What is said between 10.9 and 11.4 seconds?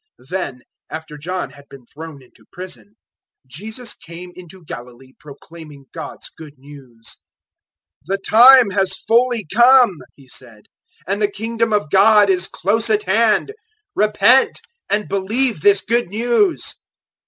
"and the